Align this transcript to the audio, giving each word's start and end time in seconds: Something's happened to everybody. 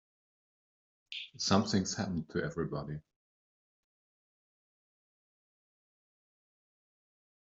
Something's 1.37 1.95
happened 1.95 2.27
to 2.31 2.41
everybody. 2.43 2.99